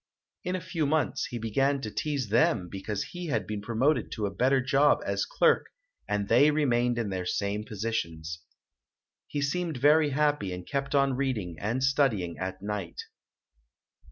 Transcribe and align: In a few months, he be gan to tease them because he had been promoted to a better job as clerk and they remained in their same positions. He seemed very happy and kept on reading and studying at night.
In 0.43 0.55
a 0.55 0.61
few 0.61 0.87
months, 0.87 1.27
he 1.27 1.37
be 1.37 1.51
gan 1.51 1.79
to 1.81 1.91
tease 1.91 2.29
them 2.29 2.69
because 2.71 3.03
he 3.03 3.27
had 3.27 3.45
been 3.45 3.61
promoted 3.61 4.11
to 4.13 4.25
a 4.25 4.33
better 4.33 4.59
job 4.59 4.97
as 5.05 5.27
clerk 5.27 5.67
and 6.07 6.27
they 6.27 6.49
remained 6.49 6.97
in 6.97 7.09
their 7.09 7.27
same 7.27 7.63
positions. 7.65 8.39
He 9.27 9.43
seemed 9.43 9.77
very 9.77 10.09
happy 10.09 10.53
and 10.53 10.65
kept 10.67 10.95
on 10.95 11.15
reading 11.15 11.55
and 11.59 11.83
studying 11.83 12.39
at 12.39 12.63
night. 12.63 12.99